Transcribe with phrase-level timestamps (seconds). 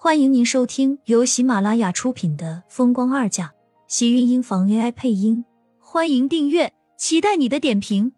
[0.00, 3.48] 欢迎您收听由喜马拉雅出品的《风光二嫁》，
[3.88, 5.44] 喜运音房 AI 配音。
[5.80, 8.12] 欢迎订阅，期待你的点评。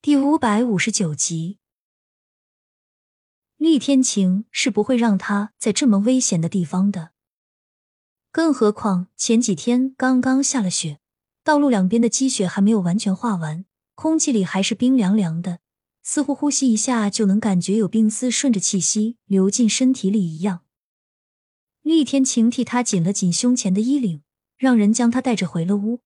[0.00, 1.58] 第五百五十九集，
[3.58, 7.10] 厉天晴是不会让他在这么危险的地方的。
[8.32, 10.98] 更何况前几天刚刚下了雪，
[11.44, 15.58] 道路两边的积雪还没有完全化完，空气里还是冰凉凉的。
[16.12, 20.62] 似乎呼吸一下就能感觉有冰丝顺着气息流进身体里一样。
[21.82, 24.22] 厉天晴替他紧了紧胸前的衣领，
[24.58, 26.00] 让人将他带着回了屋。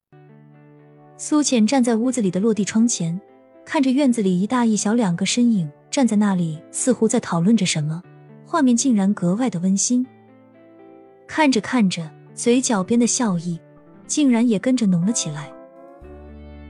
[1.16, 3.18] 苏浅站在屋子里的落地窗前，
[3.64, 8.02] 看着院子里一大一小两个身影站在那里，似乎在讨论着什么，
[8.44, 10.06] 画面竟然格外的温馨。
[11.26, 13.58] 看着看着，嘴角边的笑意
[14.06, 15.50] 竟然也跟着浓了起来。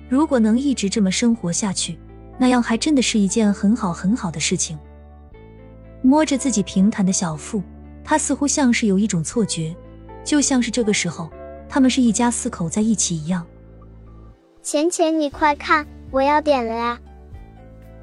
[0.09, 1.99] 如果能一直这么生活下去。
[2.39, 4.79] 那样还真的是一件很好很好的事情。
[6.03, 7.63] 摸着自己平坦的小腹，
[8.05, 9.75] 他似乎像是有一种错觉，
[10.25, 11.31] 就像是这个时候
[11.69, 13.47] 他们是一家四口在一起一样。
[14.63, 17.01] 浅浅，你快看，我要点了呀！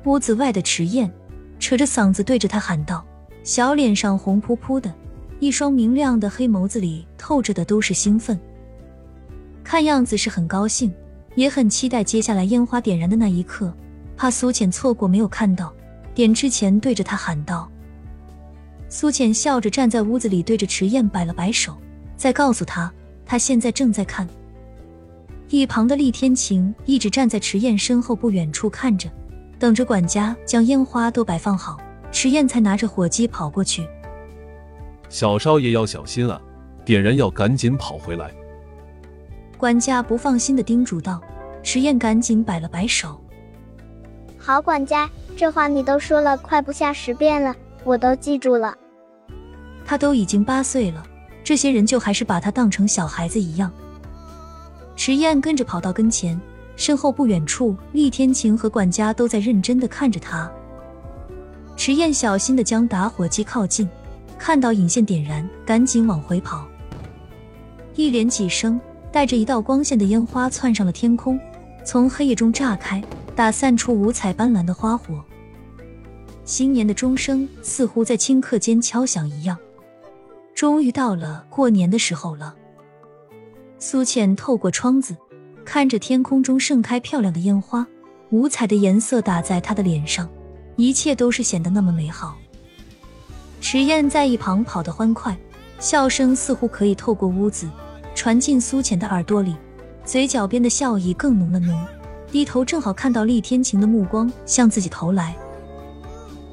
[0.06, 1.12] 屋子外的池燕
[1.60, 3.06] 扯着嗓子对着他喊道，
[3.44, 4.92] 小脸上红扑扑的，
[5.40, 8.40] 一双明亮的黑眸子里透着的都是兴奋，
[9.64, 10.92] 看样子是很高兴，
[11.36, 13.72] 也很期待接下来烟花点燃的那一刻。
[14.22, 15.74] 怕苏浅错过没有看到，
[16.14, 17.68] 点之前对着他喊道。
[18.88, 21.76] 苏浅笑着站在屋子里，对着池燕摆了摆手，
[22.16, 22.94] 再告诉他，
[23.26, 24.30] 他现在正在看。
[25.50, 29.10] 一旁的厉天晴一直站在池燕身后不远处看着，
[29.58, 31.80] 等着管家将烟花都摆放好，
[32.12, 33.88] 池燕才拿着火机跑过去。
[35.10, 36.40] 小少爷要小心啊，
[36.86, 38.32] 点燃要赶紧跑回来。
[39.58, 41.20] 管家不放心的叮嘱道。
[41.64, 43.20] 池燕赶紧摆了摆手。
[44.44, 48.76] 好，管家，这话你都说了快不下十遍了，我都记住了。
[49.86, 51.04] 他都已经八岁了，
[51.44, 53.72] 这些人就还是把他当成小孩子一样。
[54.96, 56.40] 迟燕跟着跑到跟前，
[56.76, 60.52] 身后不远处，厉天晴和管家都在认真的看着他。
[61.78, 63.88] 迟燕小心的将打火机靠近，
[64.40, 66.66] 看到引线点燃，赶紧往回跑。
[67.96, 71.40] 一连几声，带着一道光线的烟花窜上了天空，
[71.86, 73.04] 从黑夜中炸开。
[73.36, 75.24] 打散出五彩斑斓的花火，
[76.44, 79.58] 新年的钟声似乎在顷刻间敲响一样。
[80.54, 82.56] 终于到了过年的时候了。
[83.80, 85.16] 苏浅透过窗子
[85.66, 87.88] 看着天空中盛开漂亮的烟花，
[88.30, 90.30] 五彩的颜色打在她的脸上，
[90.76, 92.38] 一切都是显得那么美好。
[93.60, 95.36] 迟燕在一旁跑得欢快，
[95.80, 97.68] 笑声似乎可以透过屋子
[98.14, 99.56] 传进苏浅的耳朵里，
[100.06, 101.88] 嘴角边的笑意更浓了浓。
[102.32, 105.36] 低头正好看到厉天晴的目光向自己投来，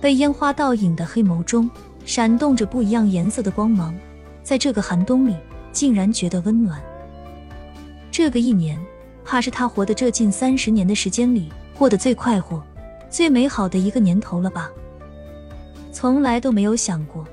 [0.01, 1.71] 被烟花倒影的黑眸中
[2.05, 3.95] 闪动着不一样颜色的光芒，
[4.43, 5.37] 在这个寒冬里
[5.73, 6.81] 竟然觉得温暖。
[8.11, 8.77] 这个一年，
[9.25, 12.61] 怕是他活的这近三十年的时间里过得最快活、
[13.09, 14.69] 最美好的一个年头了吧？
[15.93, 17.25] 从来都没有想过，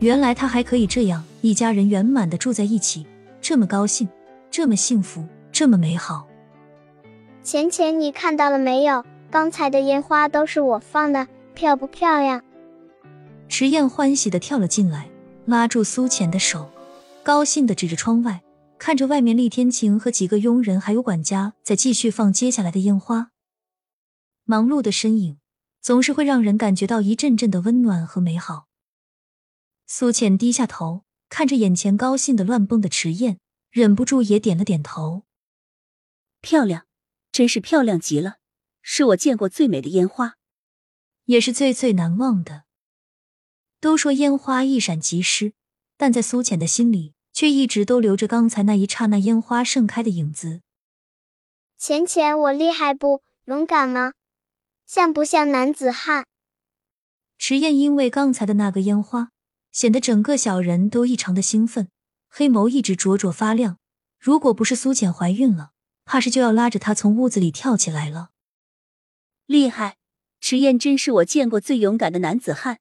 [0.00, 3.06] 原来他还可以这样一家人圆满的住在一起，
[3.40, 4.06] 这么高兴，
[4.50, 6.26] 这么幸福，这么美好。
[7.44, 9.04] 浅浅，你看到了没有？
[9.30, 12.42] 刚才的烟花都是我放的，漂不漂亮？
[13.50, 15.10] 池燕欢喜的跳了进来，
[15.44, 16.70] 拉住苏浅的手，
[17.22, 18.42] 高兴的指着窗外，
[18.78, 23.28] 看着外面厉天晴和几个佣人还有管家在继续放接下来的烟花。
[24.44, 25.36] 忙碌的身影
[25.82, 28.68] 总是会让人感觉到一阵阵的温暖和美好。
[29.86, 33.36] 苏浅低下头，看着眼前高兴的乱蹦的池燕，
[33.70, 35.24] 忍不住也点了点头，
[36.40, 36.86] 漂亮。
[37.34, 38.36] 真是漂亮极了，
[38.80, 40.36] 是我见过最美的烟花，
[41.24, 42.62] 也是最最难忘的。
[43.80, 45.52] 都说烟花一闪即逝，
[45.96, 50.60] 但在苏浅的心里，却一直都留着刚才那一刹那烟花盛开的影子。
[51.76, 53.24] 浅浅，我厉害不？
[53.46, 54.12] 勇敢吗？
[54.86, 56.24] 像不像男子汉？
[57.36, 59.30] 迟燕因为刚才的那个烟花，
[59.72, 61.88] 显得整个小人都异常的兴奋，
[62.28, 63.78] 黑眸一直灼灼发亮。
[64.20, 65.72] 如果不是苏浅怀孕了，
[66.04, 68.30] 怕是就要拉着他从屋子里跳起来了。
[69.46, 69.98] 厉害，
[70.40, 72.78] 迟燕真是我见过最勇敢的男子汉。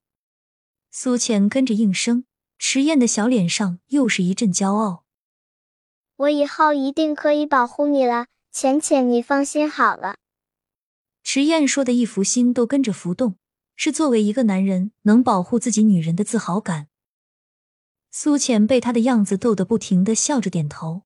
[0.91, 2.25] 苏浅跟着应声，
[2.57, 5.03] 迟燕的小脸上又是一阵骄傲。
[6.15, 10.17] 我以后一定可以保护你了，浅浅，你放心好了。
[11.23, 13.37] 迟燕说的一幅心都跟着浮动，
[13.75, 16.87] 是作为一个男人能保护自己女人的自豪感。
[18.11, 21.03] 苏浅被他的样子逗得不停的笑着点头。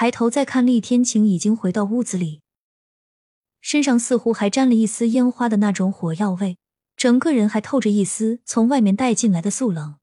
[0.00, 2.40] 抬头再看，厉天晴已经回到屋子里，
[3.60, 6.56] 身上似乎还沾了一丝烟花的那种火药味，
[6.96, 9.96] 整个人还透着一丝从外面带进来的素冷。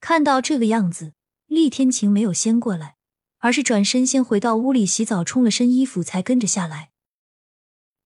[0.00, 1.12] 看到这个样子，
[1.48, 2.94] 厉天晴没有先过来，
[3.38, 6.90] 而是转身先回到屋里洗澡，冲了身衣服才跟着下来。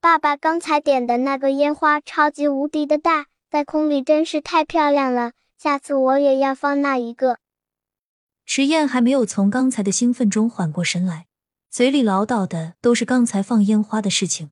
[0.01, 7.42] 爸爸刚才点的那个烟花超级无敌的大，在空里真是太漂亮了，下次我也要放那一个。
[8.45, 11.27] 迟燕还没有从刚才的兴奋中缓过神来，
[11.71, 14.51] 嘴里唠叨的都是刚才放烟花的事情。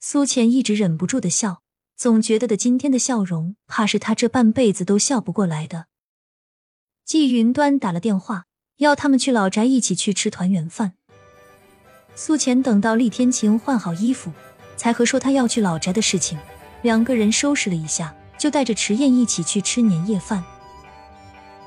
[0.00, 1.62] 苏浅一直忍不住的笑，
[1.96, 5.86] 总觉得的今天的笑容，怕是他这半辈子都笑不过来的。
[7.04, 8.46] 季云端打了电话，
[8.78, 10.94] 要他们去老宅一起去吃团圆饭。
[12.14, 14.32] 苏浅等到厉天晴换好衣服，
[14.76, 16.38] 才和说他要去老宅的事情。
[16.82, 20.44] 两个人收拾了一下，就带着迟燕一起去吃年夜饭。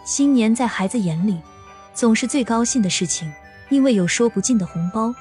[0.05, 1.41] 新年在孩子眼里
[1.93, 3.33] 总是最高兴的事情，
[3.69, 5.13] 因为有说不尽的红包。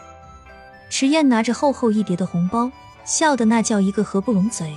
[0.91, 2.71] 迟燕拿着厚厚一叠的红包，
[3.03, 4.77] 笑的那叫一个合不拢嘴。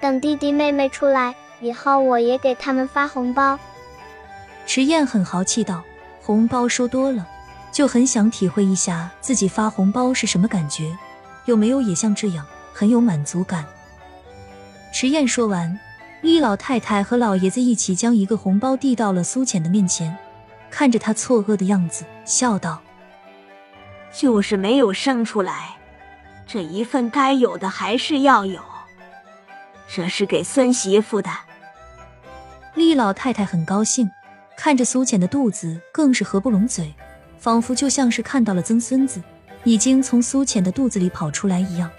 [0.00, 3.58] 等弟弟妹妹出来以后，我也给他们发红包。
[4.66, 5.82] 迟燕很豪气道
[6.22, 7.26] ：“红包收多了，
[7.72, 10.96] 就很想体会一下自己发红包是什么感觉，
[11.46, 13.64] 有没有也像这样很有满足感？”
[14.94, 15.78] 迟燕说完，
[16.22, 20.16] 厉老太太和老爷子一起将一个红包递到了苏浅的面前，
[20.70, 22.80] 看着他错愕的样子，笑道
[24.12, 25.76] ：“就是没有生出来，
[26.46, 28.60] 这一份该有的还是要有，
[29.88, 31.30] 这是给孙媳妇的。”
[32.74, 34.10] 厉老太太很高兴。
[34.58, 36.94] 看着苏浅的肚子，更是合不拢嘴，
[37.38, 39.22] 仿佛就像是看到了曾孙子
[39.64, 41.90] 已经从苏浅的肚子里跑出来一样。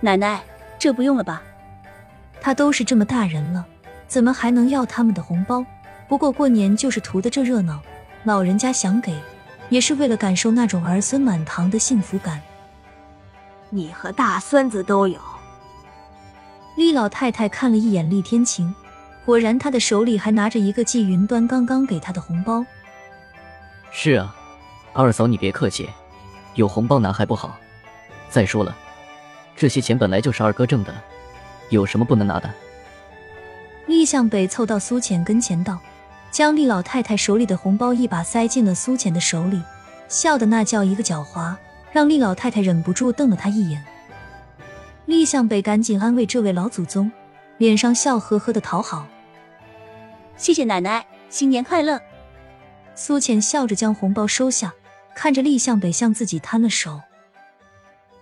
[0.00, 0.40] 奶奶，
[0.78, 1.42] 这不用了吧？
[2.42, 3.64] 他都是这么大人了，
[4.08, 5.64] 怎么还能要他们的红包？
[6.08, 7.80] 不过过年就是图的这热闹，
[8.24, 9.16] 老人家想给，
[9.68, 12.42] 也是为了感受那种儿孙满堂的幸福感。
[13.70, 15.20] 你和大孙子都有。
[16.76, 18.74] 厉老太太看了一眼厉天晴。
[19.24, 22.66] 果然，他的手里还拿着一个季云端刚刚给他的红包。
[23.92, 24.34] 是啊，
[24.92, 25.88] 二嫂你别客气，
[26.56, 27.56] 有红包拿还不好。
[28.28, 28.76] 再说了，
[29.54, 30.92] 这些钱本来就是二哥挣的，
[31.72, 32.48] 有什么不能拿的？
[33.86, 35.78] 厉向北凑到苏浅跟前道，
[36.30, 39.60] 将厉老太太手里的红包一把塞进了苏浅的手里，
[40.08, 41.54] 笑的那叫一个狡猾，
[41.90, 43.84] 让厉老太太忍不住瞪了他一眼。
[45.06, 47.10] 厉向北赶紧安慰这位老祖宗。
[47.58, 49.06] 脸上笑呵呵的讨好，
[50.36, 52.00] 谢谢奶奶，新年快乐。
[52.96, 54.72] 苏浅笑着将红包收下，
[55.14, 57.00] 看着厉向北向自己摊了手。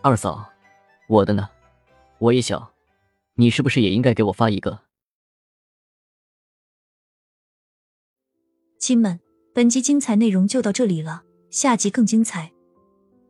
[0.03, 0.51] 二嫂，
[1.07, 1.49] 我的呢？
[2.19, 2.71] 我也小，
[3.41, 4.83] 你是不是也应该给我发一个？
[8.79, 9.19] 亲们，
[9.55, 12.53] 本集精彩内容就到这里了，下集更精彩，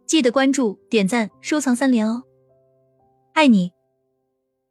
[0.06, 2.24] 记得关注、点赞、收藏三连哦，
[3.34, 3.70] 爱你。